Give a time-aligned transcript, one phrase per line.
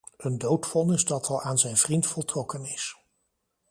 [0.17, 2.95] Een doodvonnis dat al aan zijn vriend voltrokken is.